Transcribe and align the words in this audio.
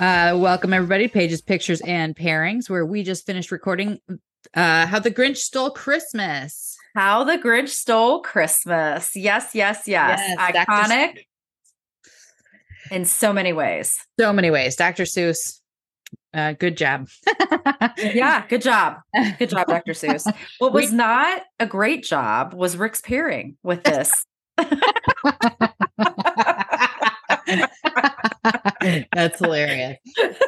Uh, 0.00 0.34
welcome 0.34 0.72
everybody, 0.72 1.08
Pages, 1.08 1.42
Pictures, 1.42 1.82
and 1.82 2.16
Pairings, 2.16 2.70
where 2.70 2.86
we 2.86 3.02
just 3.02 3.26
finished 3.26 3.52
recording 3.52 3.98
uh, 4.54 4.86
How 4.86 4.98
the 4.98 5.10
Grinch 5.10 5.36
Stole 5.36 5.70
Christmas. 5.70 6.74
How 6.94 7.24
the 7.24 7.36
Grinch 7.36 7.68
Stole 7.68 8.22
Christmas. 8.22 9.14
Yes, 9.14 9.54
yes, 9.54 9.82
yes. 9.86 10.18
Yes. 10.22 10.38
Iconic 10.66 11.18
in 12.90 13.04
so 13.04 13.34
many 13.34 13.52
ways. 13.52 13.98
So 14.18 14.32
many 14.32 14.50
ways. 14.50 14.76
Dr. 14.76 15.02
Seuss, 15.02 15.60
uh, 16.32 16.52
good 16.54 16.78
job. 16.78 17.08
Yeah, 17.98 18.46
good 18.48 18.62
job. 18.62 18.98
Good 19.38 19.50
job, 19.50 19.66
Dr. 19.66 19.92
Seuss. 19.92 20.24
What 20.60 20.72
We- 20.72 20.82
was 20.82 20.92
not 20.92 21.42
a 21.60 21.66
great 21.66 22.04
job 22.04 22.54
was 22.54 22.76
Rick's 22.76 23.00
pairing 23.02 23.58
with 23.62 23.82
this. 23.82 24.24
That's 29.12 29.38
hilarious. 29.38 29.98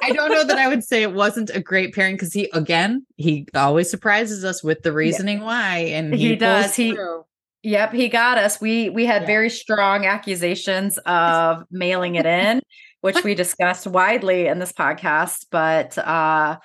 I 0.02 0.12
don't 0.12 0.30
know 0.30 0.45
that 0.45 0.59
I 0.59 0.68
would 0.68 0.84
say 0.84 1.02
it 1.02 1.12
wasn't 1.12 1.50
a 1.50 1.60
great 1.60 1.95
pairing 1.95 2.14
because 2.16 2.32
he, 2.32 2.50
again, 2.52 3.06
he 3.16 3.46
always 3.54 3.90
surprises 3.90 4.45
us 4.45 4.62
with 4.62 4.82
the 4.82 4.92
reasoning 4.92 5.40
why, 5.40 5.78
and 5.78 6.14
He 6.14 6.30
pulls 6.36 6.40
does. 6.40 6.76
He- 6.76 6.92
through. 6.92 7.24
Yep, 7.62 7.92
he 7.92 8.09
got 8.09 8.38
us. 8.38 8.59
We 8.59 8.88
we 8.88 9.04
had 9.04 9.23
Yeah. 9.23 9.26
very 9.26 9.50
strong 9.50 10.06
accusations 10.06 10.96
of 11.04 11.64
mailing 11.70 12.14
it 12.14 12.24
in, 12.24 12.62
which 13.02 13.23
we 13.23 13.34
discussed 13.34 13.86
widely 13.86 14.46
in 14.46 14.59
this 14.60 14.73
podcast. 14.73 15.45
But 15.51 15.98
uh 15.98 16.56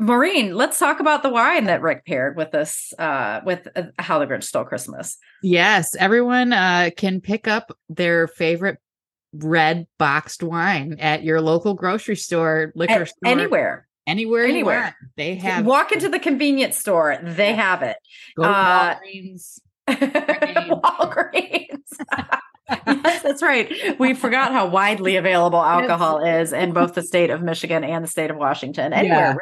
Maureen, 0.00 0.54
let's 0.56 0.78
talk 0.78 0.98
about 0.98 1.22
the 1.22 1.30
wine 1.30 1.64
that 1.64 1.80
Rick 1.82 2.04
paired 2.04 2.36
with 2.36 2.50
this 2.52 2.92
uh 2.98 3.40
with 3.44 3.66
uh, 3.76 3.84
How 3.98 4.18
the 4.20 4.26
Grinch 4.26 4.44
Stole 4.44 4.64
Christmas. 4.64 5.16
Yes, 5.42 5.94
everyone 5.96 6.52
uh, 6.52 6.90
can 6.96 7.20
pick 7.20 7.46
up 7.48 7.76
their 7.88 8.26
favorite 8.28 8.78
red 9.38 9.86
boxed 9.98 10.42
wine 10.42 10.96
at 11.00 11.22
your 11.24 11.40
local 11.40 11.74
grocery 11.74 12.16
store, 12.16 12.72
liquor 12.74 13.02
A- 13.02 13.06
store, 13.06 13.18
anywhere. 13.24 13.86
anywhere, 14.06 14.44
anywhere. 14.44 14.96
They 15.16 15.34
have 15.36 15.64
Walk 15.66 15.92
into 15.92 16.08
the 16.08 16.18
convenience 16.18 16.76
store, 16.78 17.18
they 17.22 17.54
have 17.54 17.82
it. 17.82 17.96
go 18.36 18.44
uh, 18.44 18.96
Walgreens. 18.96 19.58
Walgreens. 19.88 21.68
yes, 22.86 23.22
that's 23.22 23.42
right. 23.42 23.98
We 23.98 24.14
forgot 24.14 24.52
how 24.52 24.66
widely 24.68 25.16
available 25.16 25.62
alcohol 25.62 26.24
is 26.24 26.52
in 26.52 26.72
both 26.72 26.94
the 26.94 27.02
state 27.02 27.30
of 27.30 27.42
Michigan 27.42 27.84
and 27.84 28.02
the 28.04 28.08
state 28.08 28.30
of 28.30 28.36
Washington. 28.36 28.92
Anywhere, 28.92 29.18
Yeah. 29.18 29.28
really. 29.28 29.38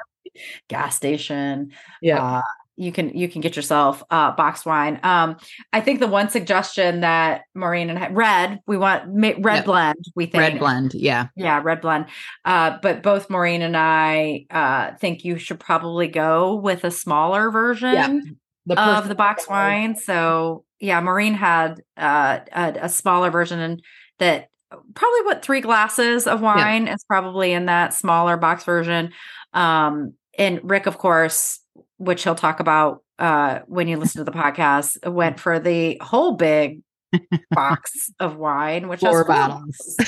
gas 0.69 0.97
station. 0.97 1.73
Yeah, 2.01 2.23
Uh, 2.39 2.43
you 2.83 2.93
can 2.93 3.17
you 3.17 3.29
can 3.29 3.41
get 3.41 3.57
yourself 3.57 4.03
uh, 4.11 4.33
boxed 4.33 4.67
wine. 4.67 4.99
Um, 5.03 5.37
I 5.73 5.81
think 5.81 6.01
the 6.01 6.09
one 6.09 6.29
suggestion 6.29 7.01
that 7.01 7.43
Maureen 7.55 7.91
and 7.91 7.99
I, 7.99 8.09
red 8.09 8.61
we 8.67 8.77
want 8.77 9.05
red 9.09 9.41
Yep. 9.41 9.65
blend. 9.65 10.05
We 10.15 10.27
think 10.27 10.41
red 10.41 10.59
blend. 10.59 10.95
Yeah, 10.95 11.29
yeah, 11.37 11.61
red 11.63 11.81
blend. 11.81 12.07
Uh, 12.45 12.79
but 12.83 13.03
both 13.03 13.31
Maureen 13.31 13.63
and 13.63 13.77
I 13.77 14.47
uh, 14.51 14.93
think 14.97 15.25
you 15.25 15.39
should 15.39 15.61
probably 15.61 16.09
go 16.09 16.57
with 16.57 16.85
a 16.85 16.91
smaller 16.91 17.51
version 17.51 18.39
the 18.67 18.81
of 18.81 19.09
the 19.09 19.15
box 19.15 19.49
wine. 19.49 19.97
So 19.97 20.65
yeah, 20.81 21.01
Maureen 21.01 21.35
had 21.35 21.81
uh, 21.97 22.41
a, 22.53 22.75
a 22.83 22.89
smaller 22.89 23.31
version 23.31 23.61
and 23.61 23.83
that 24.19 24.49
probably 24.95 25.23
what 25.23 25.45
three 25.45 25.61
glasses 25.61 26.27
of 26.27 26.41
wine 26.41 26.89
is 26.89 27.05
probably 27.05 27.53
in 27.53 27.67
that 27.67 27.95
smaller 27.95 28.37
box 28.37 28.65
version. 28.65 29.13
Um, 29.53 30.15
and 30.39 30.61
Rick, 30.63 30.87
of 30.87 30.99
course, 30.99 31.61
which 32.03 32.25
he'll 32.25 32.35
talk 32.35 32.61
about 32.61 33.03
uh, 33.19 33.61
when 33.67 33.89
you 33.89 33.97
listen 33.97 34.25
to 34.25 34.31
the 34.31 34.37
podcast, 34.37 35.09
went 35.11 35.39
for 35.39 35.61
the 35.61 35.99
whole 36.03 36.33
big 36.33 36.83
box 37.51 38.11
of 38.19 38.37
wine, 38.37 38.89
which 38.89 39.01
Four 39.01 39.19
has 39.19 39.27
bottles. 39.27 39.97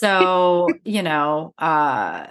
So 0.00 0.68
you 0.84 1.02
know, 1.02 1.54
uh, 1.58 2.26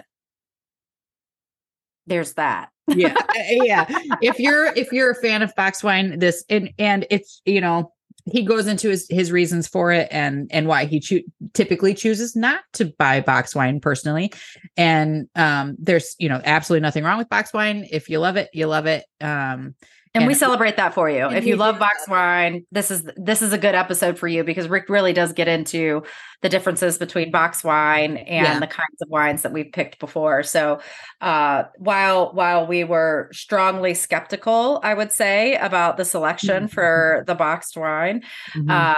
there's 2.06 2.34
that. 2.34 2.68
yeah 2.88 3.16
yeah 3.50 3.84
if 4.22 4.38
you're 4.38 4.66
if 4.76 4.92
you're 4.92 5.10
a 5.10 5.14
fan 5.16 5.42
of 5.42 5.52
box 5.56 5.82
wine 5.82 6.20
this 6.20 6.44
and 6.48 6.70
and 6.78 7.04
it's 7.10 7.42
you 7.44 7.60
know 7.60 7.92
he 8.30 8.42
goes 8.42 8.66
into 8.66 8.88
his 8.88 9.06
his 9.08 9.30
reasons 9.30 9.68
for 9.68 9.92
it 9.92 10.08
and 10.10 10.48
and 10.52 10.66
why 10.66 10.84
he 10.84 11.00
choo- 11.00 11.24
typically 11.54 11.94
chooses 11.94 12.34
not 12.34 12.60
to 12.72 12.86
buy 12.98 13.20
box 13.20 13.54
wine 13.54 13.80
personally. 13.80 14.32
And 14.76 15.28
um 15.36 15.76
there's 15.78 16.16
you 16.18 16.28
know 16.28 16.40
absolutely 16.44 16.82
nothing 16.82 17.04
wrong 17.04 17.18
with 17.18 17.28
box 17.28 17.52
wine. 17.52 17.86
If 17.90 18.08
you 18.08 18.18
love 18.18 18.36
it 18.36 18.50
you 18.52 18.66
love 18.66 18.86
it. 18.86 19.04
Um 19.20 19.74
And, 20.16 20.26
we 20.26 20.34
celebrate 20.34 20.76
that 20.76 20.94
for 20.94 21.08
you. 21.08 21.28
If 21.30 21.46
you 21.46 21.56
love 21.56 21.78
box 21.78 22.08
wine, 22.08 22.64
this 22.72 22.90
is 22.90 23.08
this 23.16 23.42
is 23.42 23.52
a 23.52 23.58
good 23.58 23.74
episode 23.74 24.18
for 24.18 24.28
you 24.28 24.44
because 24.44 24.68
Rick 24.68 24.88
really 24.88 25.12
does 25.12 25.32
get 25.32 25.48
into 25.48 26.02
the 26.42 26.48
differences 26.48 26.98
between 26.98 27.30
box 27.30 27.64
wine 27.64 28.16
and 28.18 28.46
Yeah. 28.46 28.58
the 28.60 28.66
kinds 28.66 29.00
of 29.02 29.08
wines 29.08 29.42
that 29.42 29.52
we've 29.52 29.70
picked 29.72 29.98
before. 29.98 30.42
So 30.42 30.80
uh, 31.20 31.64
while 31.78 32.32
while 32.32 32.66
we 32.66 32.84
were 32.84 33.28
strongly 33.32 33.94
skeptical, 33.94 34.80
I 34.82 34.94
would 34.94 35.12
say 35.12 35.56
about 35.56 35.96
the 35.96 36.04
selection 36.04 36.64
Mhm. 36.68 36.70
for 36.70 37.24
the 37.26 37.34
boxed 37.34 37.76
wine, 37.76 38.22
mhm. 38.54 38.70
uh, 38.70 38.94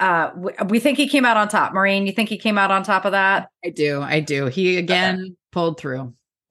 uh, 0.00 0.30
we, 0.36 0.52
we 0.68 0.80
think 0.80 0.98
he 0.98 1.08
came 1.08 1.24
out 1.24 1.36
on 1.36 1.48
top. 1.48 1.72
Maureen, 1.72 2.06
you 2.06 2.12
think 2.12 2.28
he 2.28 2.38
came 2.38 2.58
out 2.58 2.70
on 2.70 2.82
top 2.82 3.04
of 3.04 3.12
that? 3.12 3.48
i 3.64 3.68
do 3.70 4.00
i 4.00 4.20
do 4.20 4.46
he 4.46 4.76
again 4.78 5.36
pulled 5.52 5.78
through 5.78 6.12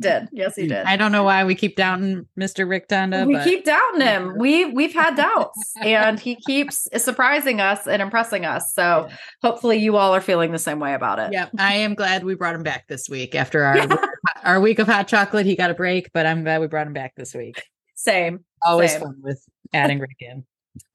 did. 0.00 0.28
Yes, 0.32 0.56
he 0.56 0.62
hmm. 0.62 0.68
did. 0.68 0.86
i 0.86 0.96
don't 0.96 1.12
know 1.12 1.24
why 1.24 1.44
we 1.44 1.54
keep 1.54 1.76
doubting 1.76 2.26
mr 2.38 2.68
rick 2.68 2.88
Donda, 2.88 3.26
we 3.26 3.34
but 3.34 3.44
keep 3.44 3.64
doubting 3.64 4.00
him. 4.00 4.38
We 4.38 4.66
we've 4.66 4.94
had 4.94 5.16
doubts, 5.16 5.72
and 5.82 6.18
he 6.18 6.36
keeps 6.36 6.88
surprising 6.96 7.60
us 7.60 7.86
and 7.86 8.00
impressing 8.00 8.44
us. 8.44 8.72
So 8.74 9.08
hopefully, 9.42 9.78
you 9.78 9.96
all 9.96 10.14
are 10.14 10.20
feeling 10.20 10.52
the 10.52 10.58
same 10.58 10.80
way 10.80 10.94
about 10.94 11.18
it. 11.18 11.32
yeah 11.32 11.48
i 11.58 11.74
am 11.74 11.94
glad 11.94 12.24
we 12.24 12.34
brought 12.34 12.54
him 12.54 12.62
back 12.62 12.86
this 12.88 13.08
week 13.08 13.34
after 13.34 13.64
our 13.64 13.86
our 14.44 14.60
week 14.60 14.78
of 14.78 14.86
hot 14.86 15.08
chocolate 15.08 15.46
he 15.46 15.56
got 15.56 15.70
a 15.70 15.74
break 15.74 16.10
but 16.12 16.26
i'm 16.26 16.42
glad 16.44 16.60
we 16.60 16.66
brought 16.66 16.86
him 16.86 16.92
back 16.92 17.14
this 17.16 17.34
week 17.34 17.62
Same. 17.94 18.44
always 18.62 18.92
Same. 18.92 19.00
fun 19.00 19.16
with 19.22 19.42
adding 19.72 19.98
Rick 19.98 20.16
in. 20.20 20.44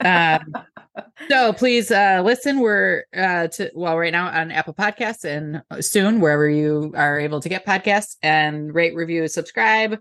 Um, 0.03 0.53
so 1.29 1.53
please 1.53 1.91
uh, 1.91 2.21
listen. 2.23 2.59
We're 2.59 3.03
uh, 3.15 3.47
to 3.47 3.71
well 3.73 3.97
right 3.97 4.11
now 4.11 4.27
on 4.27 4.51
Apple 4.51 4.73
Podcasts 4.73 5.25
and 5.25 5.61
soon 5.83 6.19
wherever 6.19 6.49
you 6.49 6.93
are 6.95 7.19
able 7.19 7.39
to 7.41 7.49
get 7.49 7.65
podcasts 7.65 8.15
and 8.21 8.73
rate, 8.73 8.95
review, 8.95 9.27
subscribe. 9.27 9.99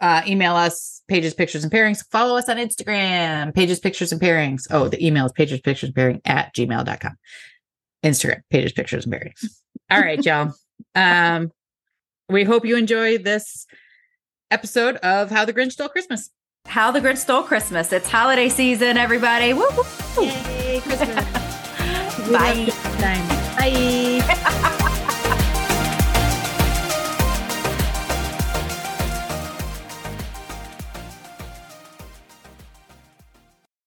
Uh, 0.00 0.22
email 0.26 0.54
us 0.54 1.02
pages, 1.08 1.34
pictures, 1.34 1.64
and 1.64 1.72
pairings. 1.72 2.04
Follow 2.10 2.36
us 2.36 2.48
on 2.48 2.56
Instagram, 2.56 3.54
pages, 3.54 3.78
pictures, 3.78 4.12
and 4.12 4.20
pairings. 4.20 4.66
Oh, 4.70 4.88
the 4.88 5.04
email 5.04 5.26
is 5.26 5.32
pages, 5.32 5.60
pictures, 5.60 5.88
and 5.88 5.94
pairing 5.94 6.20
at 6.24 6.54
gmail.com. 6.54 7.16
Instagram, 8.02 8.42
pages, 8.50 8.72
pictures, 8.72 9.06
and 9.06 9.14
pairings. 9.14 9.44
All 9.90 10.00
right, 10.00 10.22
y'all. 10.24 10.52
Um, 10.94 11.52
we 12.28 12.44
hope 12.44 12.64
you 12.64 12.76
enjoy 12.76 13.18
this 13.18 13.66
episode 14.50 14.96
of 14.96 15.30
How 15.30 15.44
the 15.44 15.52
Grinch 15.52 15.72
Stole 15.72 15.88
Christmas. 15.88 16.30
How 16.66 16.90
the 16.90 17.00
Grinch 17.00 17.18
Stole 17.18 17.42
Christmas. 17.42 17.92
It's 17.92 18.08
holiday 18.08 18.48
season, 18.48 18.96
everybody. 18.96 19.52
Woo, 19.52 19.66
woo. 20.16 20.24
Yay, 20.24 20.80
Christmas. 20.80 21.24
Bye. 22.30 22.72
Bye. 23.56 24.70